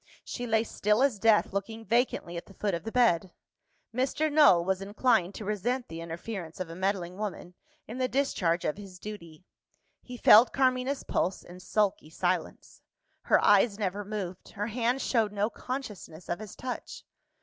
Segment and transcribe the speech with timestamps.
[0.25, 3.33] She lay still as death, looking vacantly at the foot of the bed.
[3.93, 4.31] Mr.
[4.33, 7.53] Null was inclined to resent the interference of a meddling woman,
[7.87, 9.45] in the discharge of his duty.
[10.01, 12.81] He felt Carmina's pulse, in sulky silence.
[13.25, 17.03] Her eyes never moved; her hand showed no consciousness of his touch.